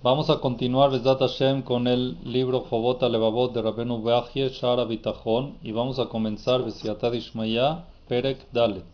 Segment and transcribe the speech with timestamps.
[0.00, 5.58] Vamos a continuar Besdat Hashem con el libro Jobot Levavot de Rabenu Beachie Shara Bitachon
[5.62, 8.84] y vamos a comenzar Besiatad Ishmaya Perek Dalet.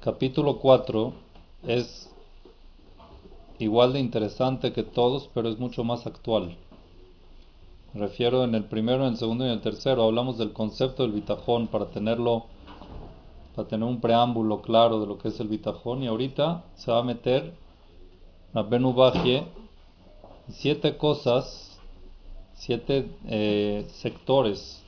[0.00, 1.12] Capítulo 4
[1.68, 2.10] es
[3.60, 6.56] igual de interesante que todos, pero es mucho más actual.
[7.92, 10.02] Me refiero en el primero, en el segundo y en el tercero.
[10.02, 12.46] Hablamos del concepto del bitajón para tenerlo,
[13.54, 16.02] para tener un preámbulo claro de lo que es el bitajón.
[16.02, 17.54] Y ahorita se va a meter
[18.52, 19.61] Rabenu Bajie
[20.52, 21.78] siete cosas,
[22.54, 24.82] siete eh, sectores,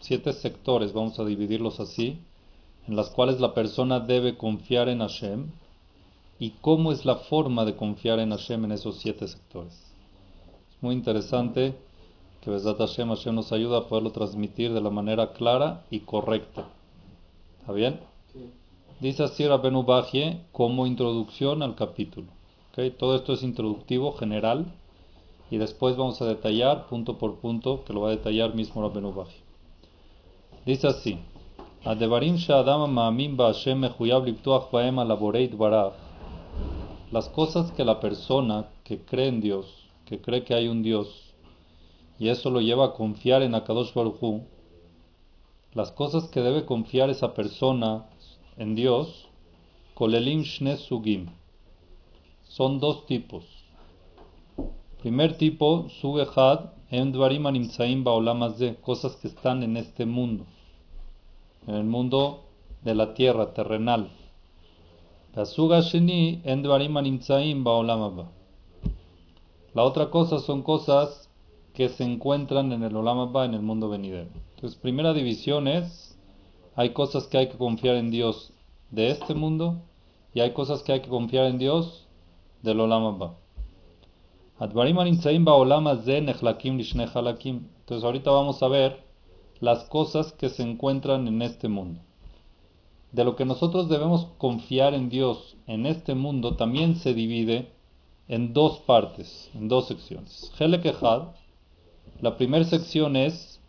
[0.00, 2.18] siete sectores, vamos a dividirlos así,
[2.88, 5.50] en las cuales la persona debe confiar en Hashem
[6.38, 9.74] y cómo es la forma de confiar en Hashem en esos siete sectores.
[10.70, 11.74] Es muy interesante
[12.40, 16.68] que Besat Hashem, Hashem nos ayuda a poderlo transmitir de la manera clara y correcta.
[17.60, 18.00] ¿Está bien?
[18.98, 22.26] Dice así Rabenu Bajie como introducción al capítulo.
[22.98, 24.72] Todo esto es introductivo, general,
[25.52, 29.12] y después vamos a detallar punto por punto, que lo va a detallar mismo Rabenu
[29.12, 29.36] Baji.
[30.64, 31.18] Dice así:
[31.84, 32.38] Adevarim
[32.88, 33.36] ma'amim
[37.10, 39.66] Las cosas que la persona que cree en Dios,
[40.06, 41.34] que cree que hay un Dios,
[42.18, 44.40] y eso lo lleva a confiar en Akadosh Baruj
[45.74, 48.06] las cosas que debe confiar esa persona
[48.56, 49.28] en Dios,
[49.92, 51.26] kolelim shne sugim,
[52.42, 53.61] son dos tipos.
[55.02, 60.44] Primer tipo, Sugehad, Endvarim Animzaim de cosas que están en este mundo,
[61.66, 62.44] en el mundo
[62.84, 64.12] de la tierra, terrenal.
[69.74, 71.28] La otra cosa son cosas
[71.74, 74.30] que se encuentran en el Olamaba, en el mundo venidero.
[74.54, 76.16] Entonces, primera división es,
[76.76, 78.52] hay cosas que hay que confiar en Dios
[78.92, 79.82] de este mundo
[80.32, 82.06] y hay cosas que hay que confiar en Dios
[82.62, 83.41] del Olamaba.
[87.80, 89.02] Entonces ahorita vamos a ver
[89.58, 92.00] las cosas que se encuentran en este mundo.
[93.10, 97.72] De lo que nosotros debemos confiar en Dios en este mundo también se divide
[98.28, 100.52] en dos partes, en dos secciones.
[102.20, 103.60] la primera sección es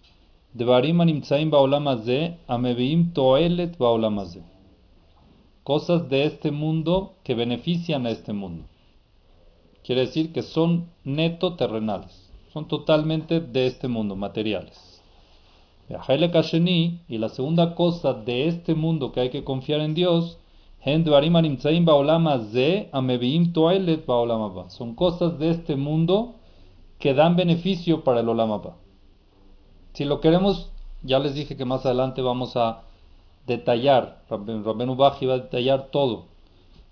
[5.63, 8.65] Cosas de este mundo que benefician a este mundo.
[9.83, 15.01] Quiere decir que son neto terrenales, son totalmente de este mundo, materiales.
[15.89, 20.37] Y la segunda cosa de este mundo que hay que confiar en Dios,
[24.69, 26.35] son cosas de este mundo
[26.99, 28.75] que dan beneficio para el Olamaba.
[29.93, 30.71] Si lo queremos,
[31.03, 32.83] ya les dije que más adelante vamos a
[33.45, 36.25] detallar, Rabben Ubaji va a detallar todo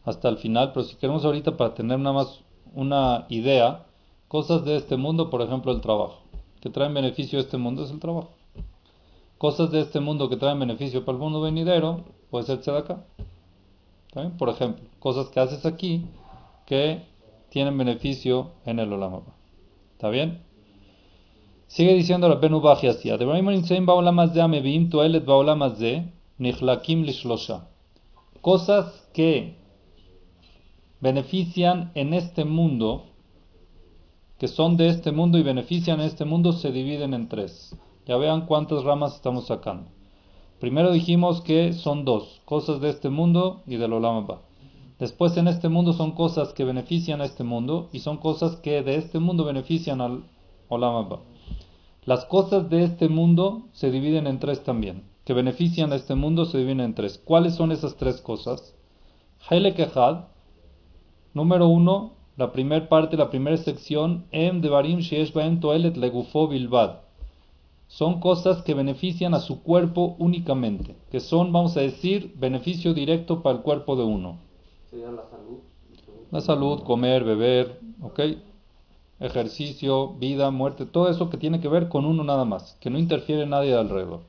[0.04, 2.42] hasta el final, pero si queremos ahorita para tener nada más
[2.74, 3.86] una idea,
[4.28, 6.22] cosas de este mundo, por ejemplo el trabajo,
[6.62, 8.30] que traen beneficio a este mundo es el trabajo.
[9.38, 13.04] Cosas de este mundo que traen beneficio para el mundo venidero, puede ser tzedakah.
[14.38, 16.06] Por ejemplo, cosas que haces aquí
[16.66, 17.02] que
[17.50, 19.34] tienen beneficio en el Olamaba.
[19.94, 20.42] ¿Está bien?
[21.68, 23.10] Sigue diciendo la Benu así.
[28.42, 29.61] Cosas que
[31.02, 33.08] benefician en este mundo,
[34.38, 37.76] que son de este mundo y benefician en este mundo, se dividen en tres.
[38.06, 39.90] Ya vean cuántas ramas estamos sacando.
[40.60, 44.44] Primero dijimos que son dos, cosas de este mundo y del Olamaba.
[45.00, 48.84] Después en este mundo son cosas que benefician a este mundo y son cosas que
[48.84, 50.24] de este mundo benefician al
[50.70, 51.22] Olamaba.
[52.06, 56.46] Las cosas de este mundo se dividen en tres también, que benefician a este mundo
[56.46, 57.18] se dividen en tres.
[57.18, 58.76] ¿Cuáles son esas tres cosas?
[59.50, 60.26] Helekehad,
[61.34, 67.00] Número uno, la primera parte, la primera sección, Em Devarim Sheesh Toelet Legufo Bilbad.
[67.88, 73.42] Son cosas que benefician a su cuerpo únicamente, que son, vamos a decir, beneficio directo
[73.42, 74.40] para el cuerpo de uno.
[74.90, 75.60] Sería la salud.
[76.32, 78.20] La salud, comer, beber, ¿ok?
[79.20, 82.98] Ejercicio, vida, muerte, todo eso que tiene que ver con uno nada más, que no
[82.98, 84.22] interfiere nadie alrededor.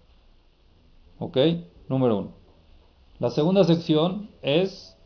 [1.18, 1.38] ¿Ok?
[1.88, 2.28] Número uno.
[3.20, 4.96] La segunda sección es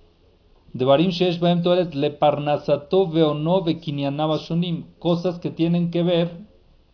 [0.77, 6.37] Devarim Shesh Baem Toeret Le Parnasato Veono Shonim, cosas que tienen que ver,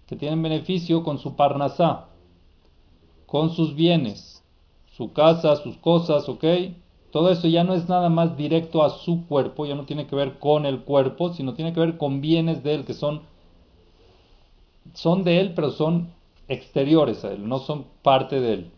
[0.06, 2.06] que tienen beneficio con su Parnasá,
[3.26, 4.44] con sus bienes,
[4.96, 6.44] su casa, sus cosas, ¿ok?
[7.10, 10.14] Todo eso ya no es nada más directo a su cuerpo, ya no tiene que
[10.14, 13.22] ver con el cuerpo, sino tiene que ver con bienes de él, que son,
[14.94, 16.12] son de él, pero son
[16.46, 18.70] exteriores a él, no son parte de él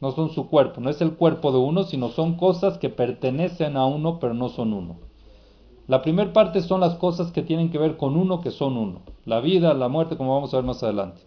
[0.00, 3.76] no son su cuerpo, no es el cuerpo de uno, sino son cosas que pertenecen
[3.76, 4.96] a uno, pero no son uno.
[5.86, 9.02] La primera parte son las cosas que tienen que ver con uno, que son uno.
[9.24, 11.22] La vida, la muerte, como vamos a ver más adelante.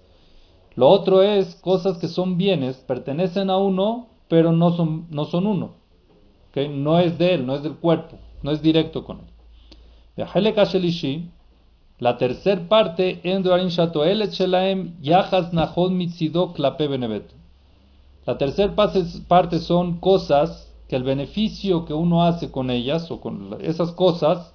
[0.75, 5.47] Lo otro es cosas que son bienes, pertenecen a uno, pero no son, no son
[5.47, 5.71] uno.
[6.55, 9.25] No es de él, no es del cuerpo, no es directo con él.
[11.99, 13.21] La tercera parte,
[18.25, 23.57] La tercera parte son cosas que el beneficio que uno hace con ellas o con
[23.61, 24.53] esas cosas,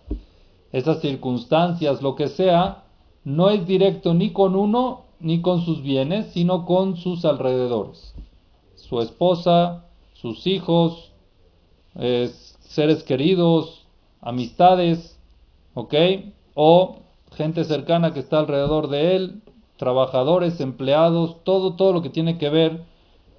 [0.72, 2.84] esas circunstancias, lo que sea,
[3.24, 8.14] no es directo ni con uno ni con sus bienes, sino con sus alrededores.
[8.74, 11.12] Su esposa, sus hijos,
[12.60, 13.86] seres queridos,
[14.20, 15.18] amistades,
[15.74, 15.94] ¿ok?
[16.54, 16.96] O
[17.32, 19.42] gente cercana que está alrededor de él,
[19.76, 22.84] trabajadores, empleados, todo, todo lo que tiene que ver.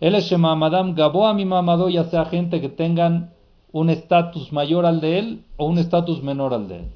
[0.02, 3.34] Él es Madame Gabo a mi mamado, ya sea gente que tengan
[3.72, 6.92] un estatus mayor al de él o un estatus menor al de él.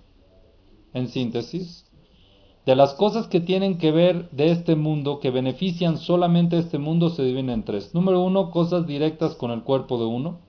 [0.93, 1.85] En síntesis,
[2.65, 7.09] de las cosas que tienen que ver de este mundo, que benefician solamente este mundo,
[7.09, 7.95] se dividen en tres.
[7.95, 10.39] Número uno, cosas directas con el cuerpo de uno.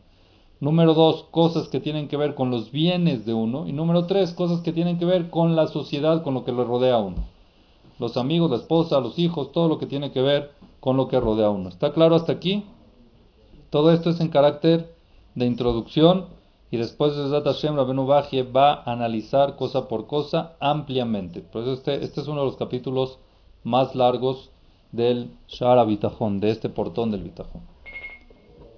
[0.58, 3.66] Número dos, cosas que tienen que ver con los bienes de uno.
[3.66, 6.64] Y número tres, cosas que tienen que ver con la sociedad, con lo que le
[6.64, 7.24] rodea a uno.
[7.98, 10.50] Los amigos, la esposa, los hijos, todo lo que tiene que ver
[10.80, 11.68] con lo que rodea a uno.
[11.68, 12.64] ¿Está claro hasta aquí?
[13.70, 14.92] Todo esto es en carácter
[15.34, 16.26] de introducción
[16.70, 21.40] y después de Zat Hashem Rabenu va a analizar cosa por cosa ampliamente.
[21.40, 23.18] Por eso este, este es uno de los capítulos
[23.62, 24.50] más largos
[24.92, 27.62] del Shara Bitajón, de este portón del Bitajón.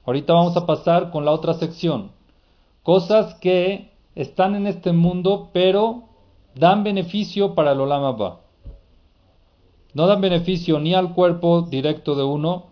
[0.06, 2.12] Ahorita vamos a pasar con la otra sección.
[2.84, 6.04] Cosas que están en este mundo, pero
[6.56, 8.40] dan beneficio para el Olam Abba.
[9.94, 12.68] No dan beneficio ni al cuerpo directo de uno,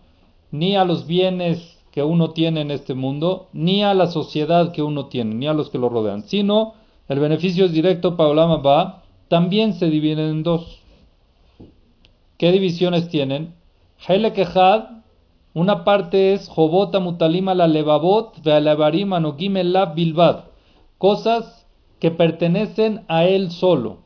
[0.52, 4.82] ni a los bienes que uno tiene en este mundo, ni a la sociedad que
[4.82, 6.76] uno tiene, ni a los que lo rodean, sino
[7.10, 10.79] el beneficio es directo para Olam Abba, también se dividen en dos.
[12.40, 13.54] ¿Qué divisiones tienen?
[14.08, 15.02] Helekehad,
[15.54, 19.56] una parte es Jobota Mutalima la Levavot, Vealevarim Anogim
[19.94, 20.46] Bilbad,
[20.98, 21.68] cosas
[22.00, 24.04] que pertenecen a él solo.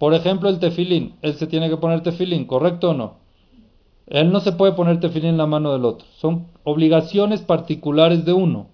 [0.00, 1.14] Por ejemplo, el tefilín.
[1.22, 3.18] Él se tiene que poner tefilín, ¿correcto o no?
[4.08, 6.08] Él no se puede poner tefilín en la mano del otro.
[6.16, 8.70] Son obligaciones particulares de uno.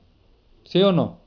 [0.65, 1.19] ¿Sí o no?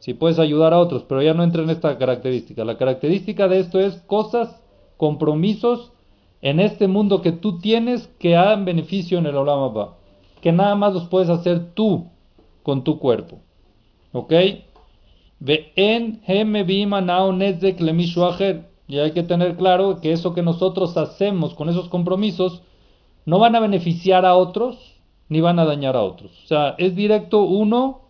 [0.00, 2.64] Si puedes ayudar a otros, pero ya no entra en esta característica.
[2.64, 4.60] La característica de esto es cosas,
[4.96, 5.92] compromisos
[6.42, 9.96] en este mundo que tú tienes que hagan beneficio en el Olam Abba.
[10.40, 12.06] Que nada más los puedes hacer tú
[12.62, 13.40] con tu cuerpo.
[14.12, 14.32] ¿Ok?
[18.88, 22.62] Y hay que tener claro que eso que nosotros hacemos con esos compromisos
[23.26, 24.94] no van a beneficiar a otros
[25.28, 26.32] ni van a dañar a otros.
[26.44, 28.08] O sea, es directo uno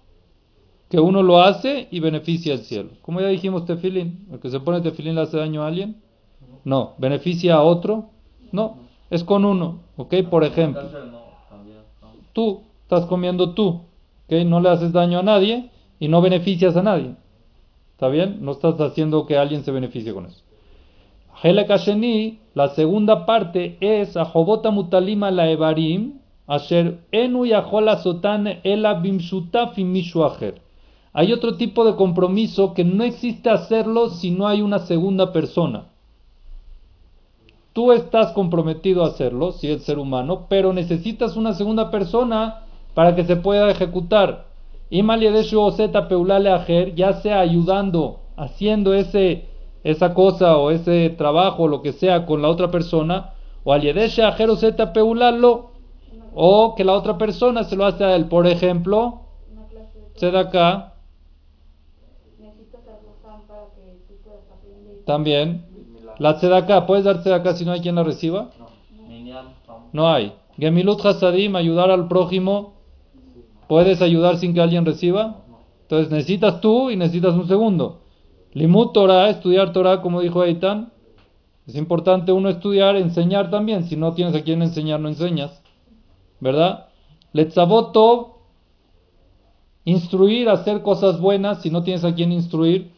[0.89, 2.91] que uno lo hace y beneficia al cielo.
[3.03, 6.01] Como ya dijimos, tefilín, el que se pone tefilín le hace daño a alguien.
[6.65, 8.11] No, beneficia a otro.
[8.53, 8.77] No,
[9.11, 9.81] es con uno.
[9.97, 10.15] ¿Ok?
[10.31, 10.83] Por ejemplo,
[12.33, 13.83] tú estás comiendo tú.
[14.27, 14.45] ¿Ok?
[14.47, 17.15] No le haces daño a nadie y no beneficias a nadie.
[17.93, 18.39] ¿Está bien?
[18.41, 20.43] No estás haciendo que alguien se beneficie con eso
[22.55, 27.45] la segunda parte es Ajobota Mutalima la Evarim, Asher Enu
[28.03, 29.03] Sotan Ela
[31.13, 35.87] Hay otro tipo de compromiso que no existe hacerlo si no hay una segunda persona.
[37.73, 42.63] Tú estás comprometido a hacerlo, si es ser humano, pero necesitas una segunda persona
[42.95, 44.47] para que se pueda ejecutar.
[44.91, 45.03] Y
[46.09, 49.47] Peulale Ajer, ya sea ayudando, haciendo ese
[49.85, 53.35] esa cosa o ese trabajo o lo que sea con la otra persona,
[53.65, 53.83] o al
[54.57, 55.71] zeta peularlo,
[56.35, 58.27] o que la otra persona se lo hace a él.
[58.27, 59.23] Por ejemplo,
[60.35, 60.95] acá
[65.07, 65.68] También.
[66.19, 68.51] La tzedakah, ¿puedes dar tzedakah si no hay quien la reciba?
[69.93, 70.35] No hay.
[70.59, 72.75] Gemilut hasadim, ayudar al prójimo.
[73.69, 75.45] ¿Puedes ayudar sin que alguien reciba?
[75.83, 78.01] Entonces necesitas tú y necesitas un segundo.
[78.53, 80.93] Limut Torah, estudiar Torah, como dijo Eitan.
[81.67, 83.85] Es importante uno estudiar, enseñar también.
[83.85, 85.63] Si no tienes a quien enseñar, no enseñas.
[86.41, 86.89] ¿Verdad?
[87.33, 87.95] Letzavot
[89.85, 91.63] instruir, hacer cosas buenas.
[91.63, 92.91] Si no tienes a quien instruir,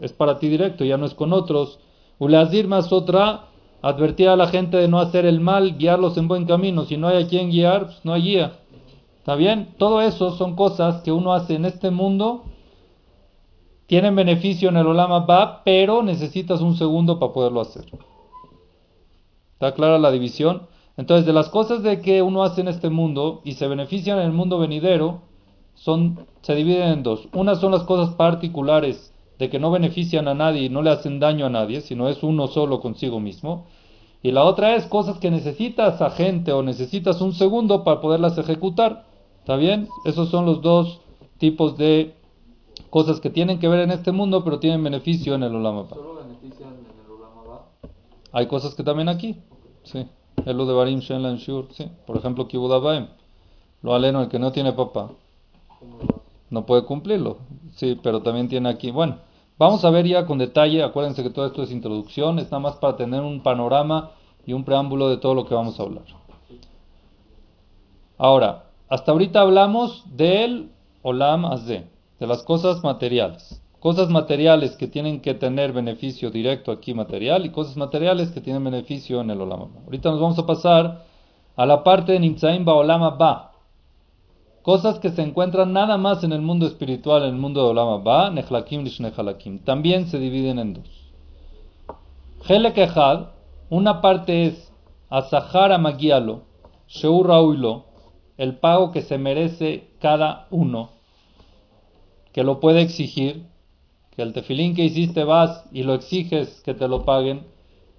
[0.00, 1.78] es para ti directo, ya no es con otros.
[2.18, 3.46] Ulazir más otra,
[3.82, 6.84] advertir a la gente de no hacer el mal, guiarlos en buen camino.
[6.84, 8.58] Si no hay a quien guiar, pues no hay guía.
[9.18, 9.74] ¿Está bien?
[9.78, 12.44] Todo eso son cosas que uno hace en este mundo,
[13.86, 17.84] tienen beneficio en el Olama Ba, pero necesitas un segundo para poderlo hacer.
[19.54, 20.66] ¿Está clara la división?
[20.96, 24.26] Entonces, de las cosas de que uno hace en este mundo y se benefician en
[24.26, 25.22] el mundo venidero,
[25.74, 27.28] son, se dividen en dos.
[27.32, 31.20] Una son las cosas particulares de que no benefician a nadie y no le hacen
[31.20, 33.66] daño a nadie, sino es uno solo consigo mismo.
[34.22, 38.36] Y la otra es cosas que necesitas a gente o necesitas un segundo para poderlas
[38.36, 39.06] ejecutar.
[39.40, 39.88] ¿Está bien?
[40.04, 41.00] Esos son los dos
[41.38, 42.14] tipos de
[42.90, 46.16] cosas que tienen que ver en este mundo, pero tienen beneficio en el Olama ¿Solo
[46.16, 47.90] benefician en el
[48.32, 49.36] Hay cosas que también aquí.
[49.84, 50.06] Sí.
[50.44, 51.68] El de Barim Shen Shur.
[51.72, 51.88] Sí.
[52.06, 53.06] Por ejemplo, Kibudabaim.
[53.82, 55.12] Lo aleno, el que no tiene papá,
[56.50, 57.38] no puede cumplirlo.
[57.76, 58.90] Sí, pero también tiene aquí.
[58.90, 59.18] Bueno,
[59.58, 60.82] vamos a ver ya con detalle.
[60.82, 64.12] Acuérdense que todo esto es introducción, es nada más para tener un panorama
[64.46, 66.04] y un preámbulo de todo lo que vamos a hablar.
[68.16, 70.70] Ahora, hasta ahorita hablamos del
[71.02, 71.86] Olam Azeh,
[72.18, 73.62] de las cosas materiales.
[73.80, 78.64] Cosas materiales que tienen que tener beneficio directo aquí material y cosas materiales que tienen
[78.64, 79.68] beneficio en el Olam.
[79.84, 81.04] Ahorita nos vamos a pasar
[81.54, 83.47] a la parte de Nimtzaim Ba Olam Abba.
[84.68, 87.88] Cosas que se encuentran nada más en el mundo espiritual, en el mundo de Olam
[87.88, 89.60] Abba, Nechlakim Lishnechalakim.
[89.60, 91.10] También se dividen en dos.
[92.46, 92.76] Helek
[93.70, 94.70] una parte es
[95.08, 96.42] Asahara Magialo,
[96.86, 97.86] Sheur Rauilo,
[98.36, 100.90] el pago que se merece cada uno,
[102.34, 103.46] que lo puede exigir,
[104.14, 107.46] que el tefilín que hiciste vas y lo exiges que te lo paguen,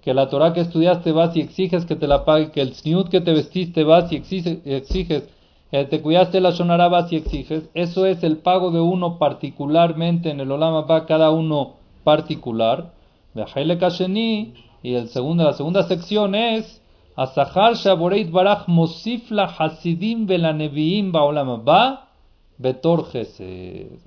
[0.02, 3.08] que la Torah que estudiaste vas y exiges que te la paguen, que el sniut
[3.08, 5.39] que te vestiste vas y exige- exiges, que
[5.70, 10.40] te cuidaste la shonara vas y exiges, eso es el pago de uno particularmente en
[10.40, 12.92] el Olama va cada uno particular,
[13.34, 16.82] Ve'ahaile Kasheni, y el segundo, la segunda sección es
[17.16, 22.08] Asahar Shaboreit Baraj Mosif la Hasidim Velaneviim Baolam Abba
[22.56, 23.06] Betor.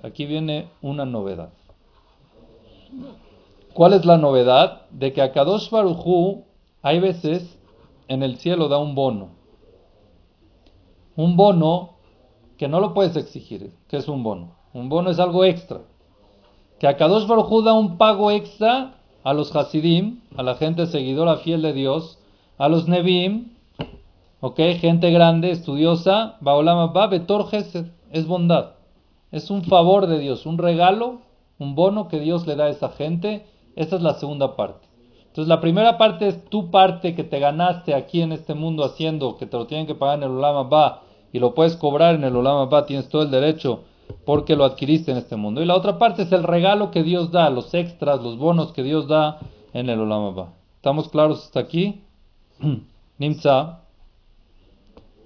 [0.04, 1.50] Aquí viene una novedad.
[3.74, 4.82] ¿Cuál es la novedad?
[4.92, 6.44] De que a Kadosh Barujú
[6.82, 7.58] hay veces
[8.08, 9.30] en el cielo da un bono.
[11.16, 11.92] Un bono
[12.58, 13.74] que no lo puedes exigir.
[13.88, 14.56] ¿Qué es un bono?
[14.74, 15.82] Un bono es algo extra.
[16.80, 21.38] Que a Kadosh Barujú da un pago extra a los Hasidim, a la gente seguidora
[21.38, 22.20] fiel de Dios,
[22.58, 23.54] a los Nevim,
[24.42, 24.60] ¿ok?
[24.80, 27.48] Gente grande, estudiosa, Baolama Ba, Betor
[28.12, 28.72] es bondad.
[29.32, 31.22] Es un favor de Dios, un regalo,
[31.58, 33.46] un bono que Dios le da a esa gente.
[33.76, 34.88] Esa es la segunda parte.
[35.34, 39.36] Entonces la primera parte es tu parte que te ganaste aquí en este mundo haciendo,
[39.36, 42.24] que te lo tienen que pagar en el Olama Ba y lo puedes cobrar en
[42.24, 43.80] el Olama Ba, tienes todo el derecho
[44.26, 45.64] porque lo adquiriste en este mundo.
[45.64, 48.84] Y la otra parte es el regalo que Dios da, los extras, los bonos que
[48.84, 49.40] Dios da
[49.74, 50.54] en el Olama Ba.
[50.76, 52.04] ¿Estamos claros hasta aquí?
[53.18, 53.80] Nimsa.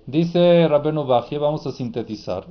[0.06, 2.46] Dice Rabenu vamos a sintetizar.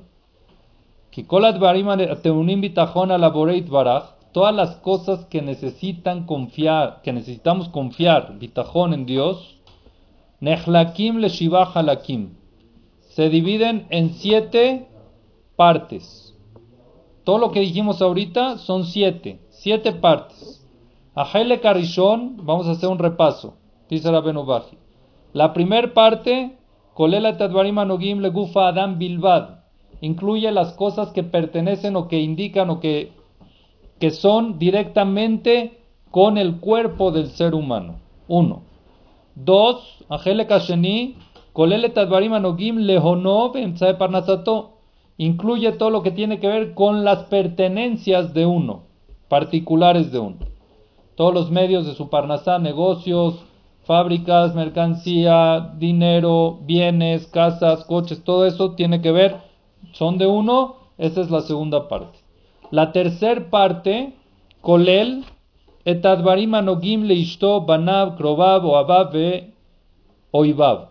[1.09, 7.11] Kikolat Barima Teunim Bitajón a la Boreit Baraj, todas las cosas que necesitan confiar, que
[7.11, 9.57] necesitamos confiar, bitajón en Dios,
[10.41, 11.31] Nechlakim le
[11.75, 12.35] Halakim,
[13.01, 14.89] se dividen en siete
[15.57, 16.37] partes.
[17.25, 20.63] Todo lo que dijimos ahorita son siete, siete partes.
[21.15, 23.57] Ajele Karishon, vamos a hacer un repaso,
[23.89, 24.77] dice Rabenu Baji.
[25.33, 26.59] La primera parte,
[26.93, 29.61] Kolela Tadvarim Anogim le Gufa Adam Bilbad,
[30.03, 33.17] incluye las cosas que pertenecen o que indican o que,
[33.99, 37.97] que son directamente con el cuerpo del ser humano.
[38.29, 38.63] Uno.
[39.35, 40.05] Dos,
[45.19, 48.83] incluye todo lo que tiene que ver con las pertenencias de uno,
[49.29, 50.37] particulares de uno.
[51.15, 53.43] Todos los medios de su Parnasá, negocios,
[53.85, 59.37] fábricas, mercancía, dinero, bienes, casas, coches, todo eso tiene que ver,
[59.93, 62.26] son de uno, esa es la segunda parte.
[62.71, 64.15] La tercera parte,
[64.61, 65.25] Kolel,
[65.85, 69.15] etadvarim anogim leishto, banab, krobab, oabab,
[70.33, 70.89] oibab.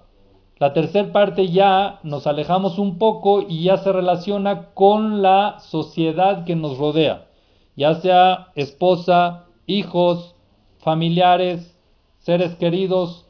[0.57, 6.45] La tercera parte ya nos alejamos un poco y ya se relaciona con la sociedad
[6.45, 7.27] que nos rodea,
[7.75, 10.33] ya sea esposa, hijos,
[10.77, 11.77] familiares,
[12.19, 13.25] seres queridos,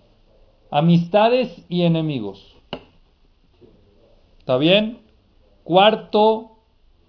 [0.70, 2.56] amistades y enemigos.
[4.38, 5.00] ¿Está bien?
[5.64, 6.52] Cuarto,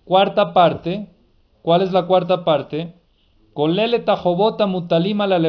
[0.06, 1.08] cuarta parte.
[1.66, 2.94] ¿Cuál es la cuarta parte?
[4.04, 5.40] Tajobota mutalima la.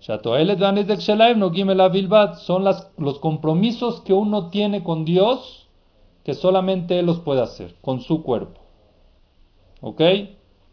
[0.00, 2.34] Shatoelet vanezek shelaim no gimela bilbat.
[2.38, 5.68] Son los compromisos que uno tiene con Dios
[6.24, 8.60] que solamente Él los puede hacer, con su cuerpo.
[9.80, 10.00] ¿Ok?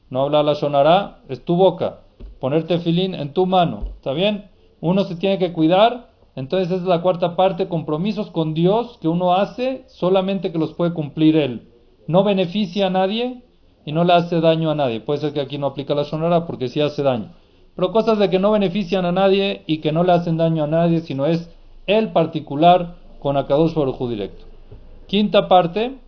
[0.09, 1.99] No habla la sonará, es tu boca.
[2.39, 3.89] Ponerte filín en tu mano.
[3.95, 4.49] ¿Está bien?
[4.79, 9.07] Uno se tiene que cuidar Entonces esa es la cuarta parte, compromisos con Dios que
[9.07, 11.67] uno hace solamente que los puede cumplir Él.
[12.07, 13.43] No beneficia a nadie
[13.85, 14.99] y no le hace daño a nadie.
[14.99, 17.33] Puede ser que aquí no aplica la sonora porque sí hace daño.
[17.75, 20.67] Pero cosas de que no benefician a nadie y que no le hacen daño a
[20.67, 21.49] nadie, sino es
[21.87, 24.45] el particular con Akadosh Baruj directo.
[25.07, 25.99] Quinta parte,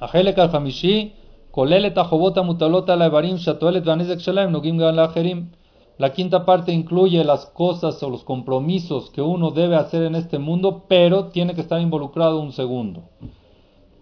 [0.00, 1.14] Ajelek al Hamishi,
[1.50, 5.50] Kolelet Ajobota Mutalota Shatoelet Vanizek Shalaim Nogim Galajerim.
[5.98, 10.40] La quinta parte incluye las cosas o los compromisos que uno debe hacer en este
[10.40, 13.04] mundo, pero tiene que estar involucrado un segundo.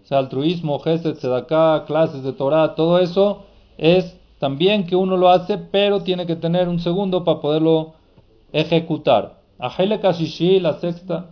[0.03, 3.43] O sea, altruismo, gesed, tzedakah, clases de Torah, todo eso
[3.77, 7.93] es también que uno lo hace, pero tiene que tener un segundo para poderlo
[8.51, 9.39] ejecutar.
[9.57, 11.31] Ajele Kashishi, la sexta,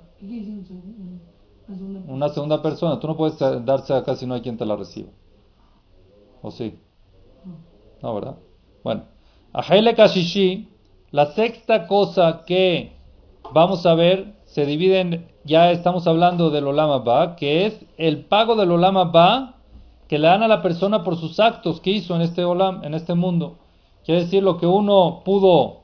[2.07, 2.99] una segunda persona.
[2.99, 5.09] Tú no puedes darse acá si no hay quien te la reciba.
[6.41, 6.79] ¿O sí?
[8.01, 8.37] No, ¿verdad?
[8.83, 9.03] Bueno.
[9.53, 10.69] Ajele Kashishi,
[11.11, 12.93] la sexta cosa que
[13.53, 18.25] vamos a ver, se divide en, ya estamos hablando del Olama Ba, que es el
[18.25, 19.55] pago del Olama Ba
[20.07, 22.93] que le dan a la persona por sus actos que hizo en este Olam, en
[22.93, 23.55] este mundo.
[24.03, 25.83] Quiere decir lo que uno pudo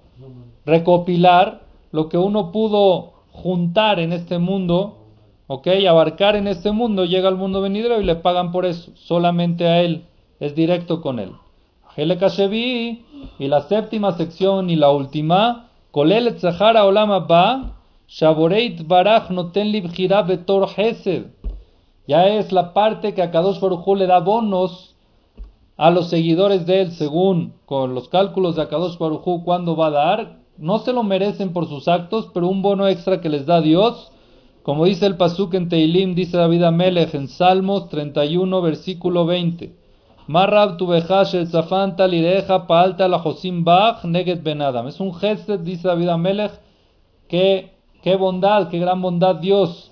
[0.66, 1.62] recopilar,
[1.94, 4.98] lo que uno pudo juntar en este mundo,
[5.48, 5.68] ¿ok?
[5.90, 9.80] Abarcar en este mundo, llega al mundo venidero y le pagan por eso, solamente a
[9.80, 10.04] él,
[10.42, 11.32] es directo con él.
[11.96, 17.77] Y la séptima sección y la última, Kolelet Zahara Olama Ba,
[18.08, 21.26] Shaboreit Baraj Noten Lib Gira Betor Hesed.
[22.08, 23.60] Ya es la parte que a Kadosh
[23.98, 24.96] le da bonos
[25.76, 29.88] a los seguidores de él según con los cálculos de Akadosh Baruj Hu cuándo va
[29.88, 30.38] a dar.
[30.58, 34.12] No se lo merecen por sus actos, pero un bono extra que les da Dios.
[34.64, 39.76] Como dice el Pasuk en Teilim, dice David Amelech en Salmos 31, versículo 20.
[40.28, 44.88] Marrab tu el zafanta lireja paalta la josim bach neget ben adam.
[44.88, 46.52] Es un gesed, dice David Amelech,
[47.28, 47.77] que
[48.08, 49.92] qué bondad, qué gran bondad Dios.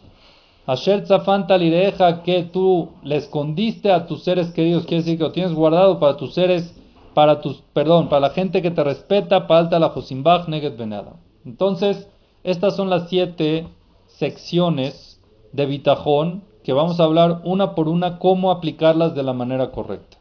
[0.66, 5.34] Asher zafanta lireja que tú le escondiste a tus seres queridos, quiere decir que lo
[5.34, 6.74] tienes guardado para tus seres,
[7.14, 10.94] para tus, perdón, para la gente que te respeta, paalta la josim bach neget ben
[10.94, 11.16] adam.
[11.46, 12.10] Entonces,
[12.46, 13.68] estas son las siete
[14.08, 19.72] secciones de Bitajón que vamos a hablar una por una cómo aplicarlas de la manera
[19.72, 20.16] correcta.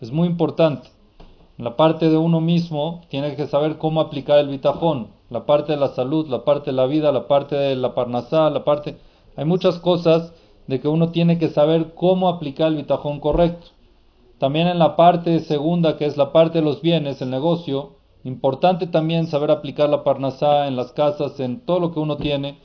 [0.00, 0.90] Es muy importante.
[1.58, 5.08] En la parte de uno mismo tiene que saber cómo aplicar el bitajón.
[5.32, 8.50] La parte de la salud, la parte de la vida, la parte de la parnasá,
[8.50, 8.98] la parte...
[9.34, 10.34] Hay muchas cosas
[10.66, 13.68] de que uno tiene que saber cómo aplicar el bitajón correcto.
[14.36, 17.92] También en la parte segunda, que es la parte de los bienes, el negocio,
[18.24, 22.58] importante también saber aplicar la parnasá en las casas, en todo lo que uno tiene.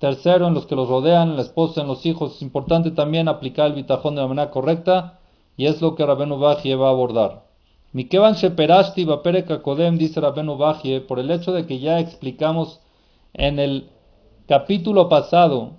[0.00, 2.34] Tercero, en los que los rodean, en la esposa, en los hijos.
[2.34, 5.20] Es importante también aplicar el bitajón de la manera correcta
[5.56, 7.49] y es lo que Rabenu Bajie va a abordar.
[7.92, 12.80] Mikevan Sheperashti Baperek Kodem, dice Rabenu Bajie, por el hecho de que ya explicamos
[13.32, 13.88] en el
[14.46, 15.72] capítulo pasado,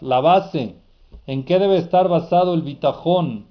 [0.00, 0.76] la base
[1.26, 3.46] en qué debe estar basado el bitajón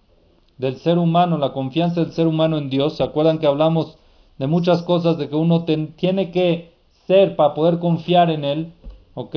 [0.58, 2.98] del ser humano, la confianza del ser humano en Dios.
[2.98, 3.98] ¿Se acuerdan que hablamos
[4.38, 6.72] de muchas cosas de que uno tiene que
[7.06, 8.74] ser para poder confiar en él?
[9.13, 9.36] ¿Ok?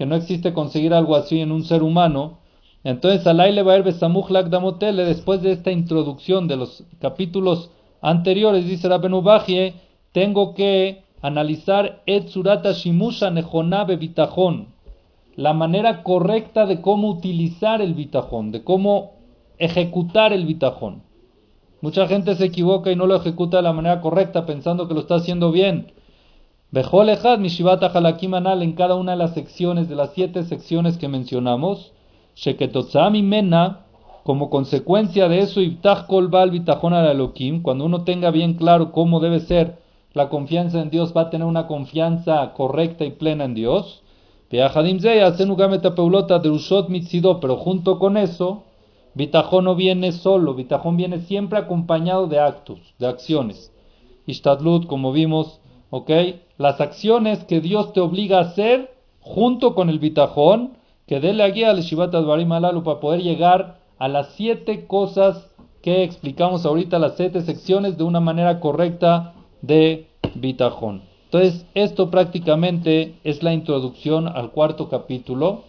[0.00, 2.38] que no existe conseguir algo así en un ser humano.
[2.82, 8.66] Entonces, Alay le va a ir Damotele, después de esta introducción de los capítulos anteriores,
[8.66, 9.74] dice Rabenu Bajie,
[10.12, 14.68] tengo que analizar Shimusha Nejonabe Bitajón,
[15.36, 19.12] la manera correcta de cómo utilizar el bitajón, de cómo
[19.58, 21.02] ejecutar el bitajón.
[21.82, 25.00] Mucha gente se equivoca y no lo ejecuta de la manera correcta pensando que lo
[25.00, 25.92] está haciendo bien.
[26.70, 31.92] Bejolejad Mishivata Halakim en cada una de las secciones, de las siete secciones que mencionamos,
[33.22, 33.80] Mena,
[34.24, 39.20] como consecuencia de eso, Ibtach Kolbal Bitajón al Elohim, cuando uno tenga bien claro cómo
[39.20, 39.78] debe ser
[40.12, 44.02] la confianza en Dios, va a tener una confianza correcta y plena en Dios.
[44.48, 44.68] Pero
[47.56, 48.62] junto con eso,
[49.14, 53.72] Bitajón no viene solo, Bitajón viene siempre acompañado de actos, de acciones.
[54.26, 56.10] Ishtadlut, como vimos, ¿ok?
[56.58, 60.72] Las acciones que Dios te obliga a hacer junto con el bitajón,
[61.10, 65.44] que déle la guía al Shivat Advarim Alalu para poder llegar a las siete cosas
[65.82, 71.02] que explicamos ahorita, las siete secciones de una manera correcta de bitajón.
[71.24, 75.64] Entonces, esto prácticamente es la introducción al cuarto capítulo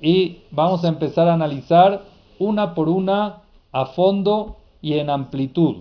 [0.00, 2.04] y vamos a empezar a analizar
[2.38, 5.78] una por una a fondo y en amplitud.